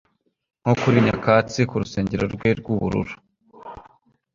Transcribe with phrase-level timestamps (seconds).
[0.61, 3.13] nko kuri nyakatsi, kurusengero rwe rwubururu